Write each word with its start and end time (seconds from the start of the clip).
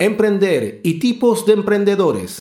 Emprender 0.00 0.80
y 0.84 1.00
tipos 1.00 1.44
de 1.44 1.54
emprendedores. 1.54 2.38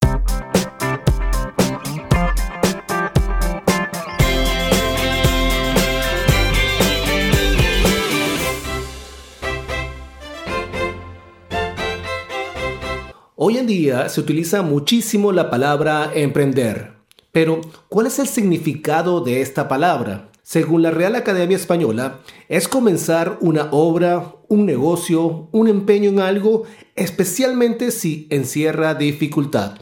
Hoy 13.36 13.58
en 13.58 13.66
día 13.66 14.08
se 14.10 14.22
utiliza 14.22 14.62
muchísimo 14.62 15.32
la 15.32 15.50
palabra 15.50 16.12
emprender. 16.14 16.94
Pero, 17.32 17.62
¿cuál 17.90 18.06
es 18.06 18.20
el 18.20 18.28
significado 18.28 19.22
de 19.22 19.42
esta 19.42 19.68
palabra? 19.68 20.30
Según 20.50 20.82
la 20.82 20.92
Real 20.92 21.14
Academia 21.18 21.58
Española, 21.58 22.22
es 22.48 22.70
comenzar 22.70 23.38
una 23.42 23.68
obra, 23.72 24.36
un 24.48 24.66
negocio, 24.66 25.50
un 25.52 25.68
empeño 25.68 26.10
en 26.10 26.22
algo, 26.22 26.64
especialmente 26.96 27.92
si 27.92 28.28
encierra 28.30 28.96
dificultad. 28.96 29.74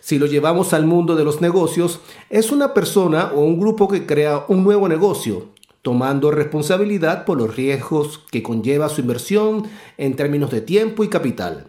Si 0.00 0.18
lo 0.18 0.26
llevamos 0.26 0.74
al 0.74 0.84
mundo 0.84 1.16
de 1.16 1.24
los 1.24 1.40
negocios, 1.40 2.00
es 2.28 2.52
una 2.52 2.74
persona 2.74 3.32
o 3.34 3.40
un 3.40 3.58
grupo 3.58 3.88
que 3.88 4.04
crea 4.04 4.44
un 4.48 4.64
nuevo 4.64 4.86
negocio, 4.86 5.48
tomando 5.80 6.30
responsabilidad 6.30 7.24
por 7.24 7.38
los 7.38 7.56
riesgos 7.56 8.18
que 8.30 8.42
conlleva 8.42 8.90
su 8.90 9.00
inversión 9.00 9.62
en 9.96 10.14
términos 10.14 10.50
de 10.50 10.60
tiempo 10.60 11.04
y 11.04 11.08
capital. 11.08 11.68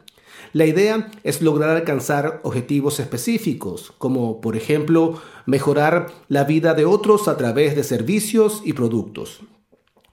La 0.54 0.66
idea 0.66 1.10
es 1.24 1.42
lograr 1.42 1.70
alcanzar 1.70 2.42
objetivos 2.44 3.00
específicos, 3.00 3.94
como 3.98 4.42
por 4.42 4.58
ejemplo 4.58 5.22
mejorar 5.46 6.12
la 6.28 6.44
vida 6.44 6.74
de 6.74 6.84
otros 6.84 7.30
a 7.30 7.38
través 7.38 7.76
de 7.76 7.84
servicios 7.84 8.62
y 8.66 8.74
productos. 8.74 9.40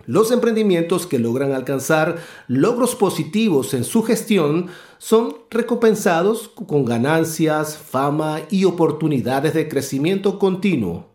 Los 0.07 0.31
emprendimientos 0.31 1.07
que 1.07 1.19
logran 1.19 1.53
alcanzar 1.53 2.17
logros 2.47 2.95
positivos 2.95 3.75
en 3.75 3.85
su 3.85 4.05
gestión 4.05 4.69
son 4.97 5.35
recompensados 5.51 6.49
con 6.49 6.85
ganancias, 6.85 7.77
fama 7.77 8.41
y 8.49 8.65
oportunidades 8.65 9.55
de 9.55 9.69
crecimiento 9.69 10.39
continuo. 10.39 11.09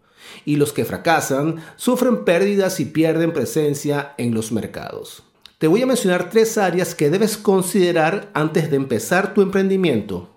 Y 0.46 0.58
los 0.58 0.74
que 0.74 0.86
fracasan 0.86 1.56
sufren 1.76 2.26
pérdidas 2.26 2.80
y 2.80 2.86
pierden 2.86 3.34
presencia 3.34 4.14
en 4.18 4.36
los 4.36 4.52
mercados. 4.52 5.24
Te 5.64 5.70
voy 5.70 5.82
a 5.82 5.86
mencionar 5.86 6.30
tres 6.30 6.58
áreas 6.58 6.94
que 6.94 7.10
debes 7.10 7.38
considerar 7.38 8.30
antes 8.34 8.70
de 8.70 8.76
empezar 8.76 9.34
tu 9.34 9.42
emprendimiento. 9.42 10.28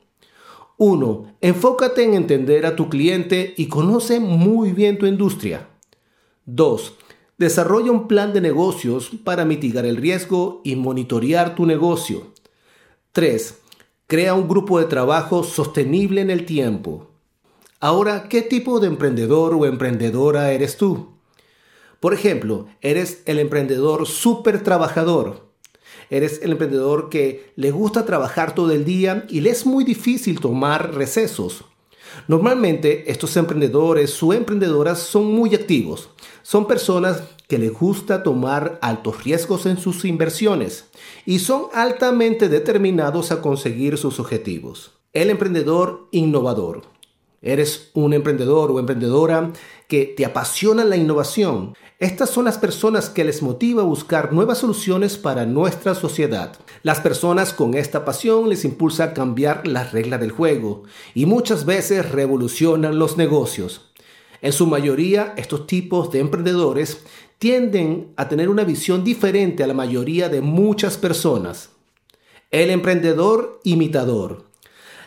1. 0.77 1.39
Enfócate 1.41 2.05
en 2.05 2.15
entender 2.15 2.65
a 2.65 2.77
tu 2.77 2.89
cliente 2.89 3.53
y 3.57 3.67
conoce 3.67 4.21
muy 4.21 4.71
bien 4.71 4.99
tu 4.99 5.07
industria. 5.07 5.67
2. 6.45 6.95
Desarrolla 7.39 7.91
un 7.91 8.07
plan 8.07 8.33
de 8.33 8.41
negocios 8.41 9.11
para 9.25 9.45
mitigar 9.45 9.85
el 9.85 9.97
riesgo 9.97 10.61
y 10.63 10.77
monitorear 10.77 11.57
tu 11.57 11.67
negocio. 11.67 12.29
3. 13.11 13.59
Crea 14.07 14.33
un 14.35 14.47
grupo 14.47 14.79
de 14.79 14.85
trabajo 14.85 15.43
sostenible 15.43 16.21
en 16.21 16.31
el 16.31 16.47
tiempo. 16.47 17.09
Ahora, 17.81 18.29
¿qué 18.29 18.43
tipo 18.43 18.79
de 18.79 18.87
emprendedor 18.87 19.55
o 19.55 19.67
emprendedora 19.67 20.53
eres 20.53 20.77
tú? 20.77 21.16
Por 22.07 22.15
ejemplo, 22.15 22.67
eres 22.83 23.25
el 23.27 23.41
emprendedor 23.41 24.07
súper 24.07 24.63
trabajador. 24.63 25.51
Eres 26.09 26.41
el 26.41 26.53
emprendedor 26.53 27.11
que 27.11 27.51
le 27.57 27.73
gusta 27.73 28.07
trabajar 28.07 28.55
todo 28.55 28.71
el 28.71 28.85
día 28.85 29.27
y 29.29 29.41
le 29.41 29.51
es 29.51 29.67
muy 29.67 29.83
difícil 29.83 30.39
tomar 30.39 30.95
recesos. 30.95 31.65
Normalmente 32.29 33.11
estos 33.11 33.37
emprendedores 33.37 34.23
o 34.23 34.33
emprendedoras 34.33 35.01
son 35.01 35.33
muy 35.33 35.57
activos. 35.57 36.09
Son 36.43 36.69
personas 36.69 37.25
que 37.49 37.59
les 37.59 37.73
gusta 37.73 38.23
tomar 38.23 38.79
altos 38.83 39.25
riesgos 39.25 39.67
en 39.67 39.77
sus 39.77 40.05
inversiones 40.05 40.85
y 41.25 41.41
son 41.41 41.65
altamente 41.75 42.49
determinados 42.49 43.33
a 43.33 43.43
conseguir 43.43 43.99
sus 43.99 44.21
objetivos. 44.21 44.93
El 45.13 45.29
emprendedor 45.29 46.07
innovador. 46.13 46.83
Eres 47.47 47.91
un 47.95 48.13
emprendedor 48.13 48.73
o 48.73 48.81
emprendedora 48.81 49.53
que 49.87 50.05
te 50.05 50.25
apasiona 50.25 50.85
la 50.85 50.97
innovación. 50.97 51.75
Estas 52.01 52.29
son 52.29 52.47
las 52.47 52.59
personas 52.59 53.09
que 53.09 53.23
les 53.23 53.41
motiva 53.41 53.83
a 53.83 53.87
buscar 53.87 54.33
nuevas 54.33 54.59
soluciones 54.59 55.17
para 55.17 55.47
nuestra 55.47 55.95
sociedad. 55.95 56.59
Las 56.83 56.99
personas 56.99 57.53
con 57.53 57.75
esta 57.75 58.05
pasión 58.05 58.49
les 58.49 58.65
impulsa 58.65 59.05
a 59.05 59.15
cambiar 59.15 59.65
las 59.65 59.93
reglas 59.93 60.19
del 60.19 60.33
juego 60.33 60.83
y 61.15 61.27
muchas 61.27 61.65
veces 61.65 62.11
revolucionan 62.11 62.99
los 62.99 63.17
negocios. 63.17 63.93
En 64.43 64.53
su 64.53 64.67
mayoría, 64.67 65.33
estos 65.37 65.69
tipos 65.69 66.11
de 66.11 66.19
emprendedores 66.19 66.99
tienden 67.39 68.13
a 68.17 68.29
tener 68.29 68.49
una 68.49 68.65
visión 68.65 69.05
diferente 69.05 69.63
a 69.63 69.69
la 69.69 69.75
mayoría 69.75 70.29
de 70.29 70.41
muchas 70.41 70.97
personas. 70.97 71.71
El 72.51 72.71
emprendedor 72.71 73.61
imitador. 73.63 74.47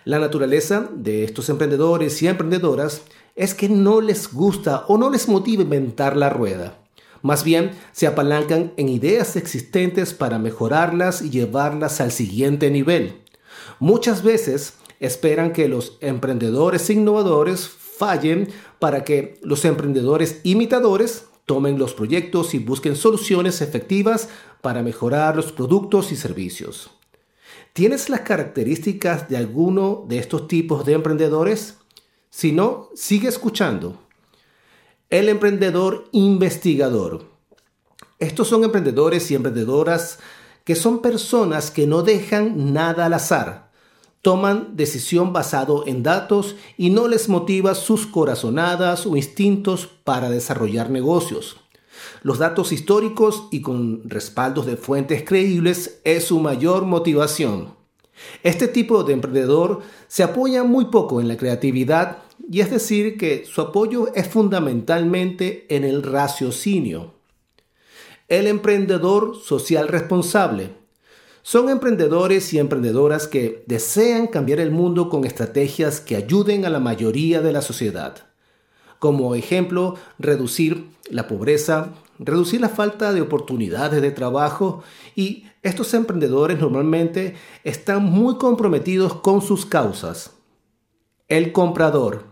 La 0.06 0.20
naturaleza 0.20 0.90
de 0.94 1.24
estos 1.24 1.50
emprendedores 1.50 2.22
y 2.22 2.28
emprendedoras 2.28 3.02
es 3.36 3.54
que 3.54 3.70
no 3.70 4.02
les 4.02 4.34
gusta 4.34 4.86
o 4.88 4.98
no 4.98 5.10
les 5.10 5.28
motiva 5.28 5.64
inventar 5.64 6.16
la 6.16 6.30
rueda. 6.30 6.80
Más 7.22 7.44
bien, 7.44 7.72
se 7.92 8.08
apalancan 8.08 8.74
en 8.78 8.88
ideas 8.88 9.36
existentes 9.36 10.14
para 10.14 10.40
mejorarlas 10.40 11.22
y 11.22 11.30
llevarlas 11.30 12.00
al 12.00 12.12
siguiente 12.12 12.72
nivel. 12.72 13.22
Muchas 13.80 14.24
veces 14.24 14.76
esperan 15.00 15.52
que 15.52 15.68
los 15.68 15.98
emprendedores 16.02 16.90
innovadores 16.90 17.68
fallen 17.68 18.50
para 18.80 19.04
que 19.04 19.40
los 19.42 19.66
emprendedores 19.66 20.40
imitadores 20.44 21.26
tomen 21.46 21.80
los 21.80 21.94
proyectos 21.94 22.54
y 22.54 22.60
busquen 22.60 22.96
soluciones 22.96 23.62
efectivas 23.62 24.30
para 24.62 24.84
mejorar 24.84 25.36
los 25.36 25.52
productos 25.52 26.12
y 26.12 26.16
servicios. 26.16 26.92
¿Tienes 27.74 28.10
las 28.10 28.22
características 28.22 29.30
de 29.30 29.38
alguno 29.38 30.06
de 30.08 30.20
estos 30.20 30.48
tipos 30.48 30.86
de 30.86 30.94
emprendedores? 30.94 31.78
Si 32.30 32.52
no, 32.52 32.90
sigue 32.96 33.28
escuchando. 33.30 33.98
El 35.10 35.30
emprendedor 35.30 36.06
investigador. 36.12 37.26
Estos 38.20 38.48
son 38.48 38.64
emprendedores 38.64 39.32
y 39.32 39.36
emprendedoras 39.36 40.20
que 40.64 40.76
son 40.76 41.02
personas 41.02 41.72
que 41.72 41.88
no 41.88 42.04
dejan 42.04 42.74
nada 42.74 43.06
al 43.06 43.14
azar. 43.14 43.72
Toman 44.22 44.76
decisión 44.76 45.32
basado 45.32 45.88
en 45.88 46.04
datos 46.04 46.56
y 46.78 46.90
no 46.90 47.08
les 47.08 47.30
motiva 47.30 47.74
sus 47.74 48.06
corazonadas 48.06 49.06
o 49.06 49.16
instintos 49.16 49.88
para 49.88 50.30
desarrollar 50.30 50.90
negocios. 50.90 51.58
Los 52.24 52.40
datos 52.40 52.72
históricos 52.72 53.48
y 53.52 53.62
con 53.62 54.02
respaldos 54.10 54.66
de 54.66 54.78
fuentes 54.78 55.24
creíbles 55.24 56.00
es 56.04 56.26
su 56.26 56.40
mayor 56.40 56.86
motivación. 56.86 57.80
Este 58.44 58.68
tipo 58.68 59.04
de 59.04 59.14
emprendedor 59.14 59.82
se 60.08 60.24
apoya 60.24 60.64
muy 60.64 60.86
poco 60.86 61.22
en 61.22 61.28
la 61.28 61.38
creatividad 61.38 62.18
y 62.50 62.62
es 62.62 62.72
decir 62.72 63.18
que 63.18 63.46
su 63.46 63.62
apoyo 63.62 64.14
es 64.14 64.28
fundamentalmente 64.28 65.66
en 65.70 65.84
el 65.84 66.04
raciocinio. 66.04 67.14
El 68.28 68.48
emprendedor 68.48 69.36
social 69.38 69.88
responsable. 69.88 70.72
Son 71.42 71.70
emprendedores 71.70 72.54
y 72.54 72.60
emprendedoras 72.60 73.28
que 73.28 73.64
desean 73.66 74.28
cambiar 74.28 74.60
el 74.60 74.72
mundo 74.72 75.10
con 75.10 75.26
estrategias 75.26 76.00
que 76.00 76.16
ayuden 76.16 76.66
a 76.66 76.70
la 76.70 76.80
mayoría 76.80 77.42
de 77.42 77.54
la 77.54 77.62
sociedad. 77.62 78.29
Como 79.00 79.34
ejemplo, 79.36 79.96
reducir 80.20 80.86
la 81.10 81.28
pobreza, 81.28 81.94
reducir 82.20 82.62
la 82.62 82.70
falta 82.70 83.14
de 83.14 83.22
oportunidades 83.22 84.02
de 84.02 84.12
trabajo 84.12 84.84
y 85.16 85.46
estos 85.64 85.94
emprendedores 85.94 86.60
normalmente 86.60 87.36
están 87.64 88.04
muy 88.04 88.36
comprometidos 88.36 89.14
con 89.16 89.42
sus 89.42 89.66
causas. 89.66 90.32
El 91.28 91.52
comprador. 91.52 92.26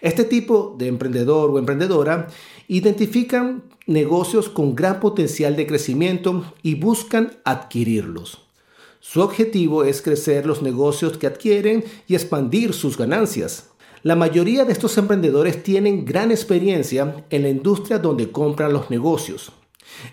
Este 0.00 0.24
tipo 0.24 0.76
de 0.78 0.88
emprendedor 0.88 1.50
o 1.50 1.58
emprendedora 1.58 2.28
identifican 2.68 3.64
negocios 3.86 4.48
con 4.48 4.74
gran 4.74 5.00
potencial 5.00 5.56
de 5.56 5.66
crecimiento 5.66 6.44
y 6.62 6.74
buscan 6.74 7.38
adquirirlos. 7.44 8.44
Su 9.00 9.22
objetivo 9.22 9.84
es 9.84 10.02
crecer 10.02 10.44
los 10.46 10.62
negocios 10.62 11.16
que 11.16 11.26
adquieren 11.26 11.84
y 12.06 12.14
expandir 12.14 12.74
sus 12.74 12.98
ganancias. 12.98 13.70
La 14.02 14.14
mayoría 14.14 14.64
de 14.64 14.72
estos 14.72 14.96
emprendedores 14.96 15.62
tienen 15.62 16.04
gran 16.04 16.30
experiencia 16.30 17.24
en 17.30 17.42
la 17.42 17.48
industria 17.48 17.98
donde 17.98 18.30
compran 18.30 18.72
los 18.72 18.90
negocios. 18.90 19.52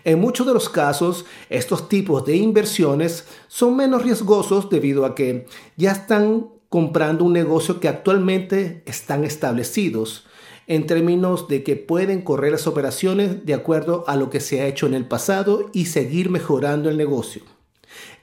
En 0.03 0.19
muchos 0.19 0.47
de 0.47 0.53
los 0.53 0.69
casos, 0.69 1.25
estos 1.49 1.87
tipos 1.87 2.25
de 2.25 2.35
inversiones 2.35 3.25
son 3.47 3.75
menos 3.75 4.03
riesgosos 4.03 4.69
debido 4.69 5.05
a 5.05 5.13
que 5.13 5.45
ya 5.77 5.91
están 5.91 6.47
comprando 6.69 7.23
un 7.23 7.33
negocio 7.33 7.79
que 7.79 7.87
actualmente 7.87 8.81
están 8.85 9.23
establecidos 9.23 10.25
en 10.67 10.87
términos 10.87 11.47
de 11.47 11.63
que 11.63 11.75
pueden 11.75 12.21
correr 12.21 12.53
las 12.53 12.65
operaciones 12.65 13.45
de 13.45 13.53
acuerdo 13.53 14.03
a 14.07 14.15
lo 14.15 14.31
que 14.31 14.39
se 14.39 14.61
ha 14.61 14.65
hecho 14.65 14.87
en 14.87 14.95
el 14.95 15.07
pasado 15.07 15.69
y 15.73 15.85
seguir 15.85 16.31
mejorando 16.31 16.89
el 16.89 16.97
negocio. 16.97 17.43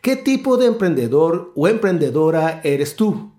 ¿Qué 0.01 0.17
tipo 0.17 0.57
de 0.57 0.67
emprendedor 0.67 1.53
o 1.55 1.69
emprendedora 1.69 2.61
eres 2.65 2.97
tú? 2.97 3.33